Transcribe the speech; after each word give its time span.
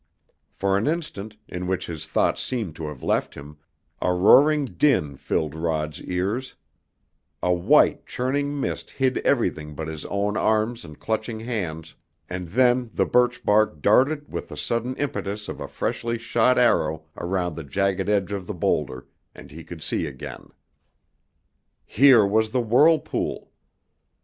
For 0.55 0.79
an 0.79 0.87
instant, 0.87 1.37
in 1.47 1.67
which 1.67 1.85
his 1.85 2.07
thoughts 2.07 2.41
seemed 2.41 2.75
to 2.77 2.87
have 2.87 3.03
left 3.03 3.35
him, 3.35 3.57
a 4.01 4.11
roaring 4.13 4.65
din 4.65 5.15
filled 5.15 5.53
Rod's 5.53 6.01
ears; 6.01 6.55
a 7.43 7.53
white, 7.53 8.07
churning 8.07 8.59
mist 8.59 8.89
hid 8.89 9.19
everything 9.19 9.75
but 9.75 9.87
his 9.87 10.03
own 10.05 10.37
arms 10.37 10.83
and 10.83 10.99
clutching 10.99 11.41
hands, 11.41 11.93
and 12.27 12.47
then 12.47 12.89
the 12.95 13.05
birch 13.05 13.45
bark 13.45 13.79
darted 13.79 14.27
with 14.27 14.47
the 14.47 14.57
sudden 14.57 14.95
impetus 14.95 15.47
of 15.47 15.59
a 15.59 15.67
freshly 15.67 16.17
shot 16.17 16.57
arrow 16.57 17.03
around 17.15 17.55
the 17.55 17.63
jagged 17.63 18.09
edge 18.09 18.31
of 18.31 18.47
the 18.47 18.55
boulder 18.55 19.05
and 19.35 19.51
he 19.51 19.63
could 19.63 19.83
see 19.83 20.07
again. 20.07 20.49
Here 21.85 22.25
was 22.25 22.49
the 22.49 22.59
whirlpool! 22.61 23.51